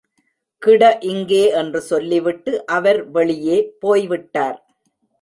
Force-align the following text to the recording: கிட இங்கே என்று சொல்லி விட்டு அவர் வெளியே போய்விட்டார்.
கிட 0.61 0.97
இங்கே 1.01 1.43
என்று 1.51 1.81
சொல்லி 1.81 2.19
விட்டு 2.19 2.65
அவர் 2.65 3.09
வெளியே 3.09 3.59
போய்விட்டார். 3.79 4.59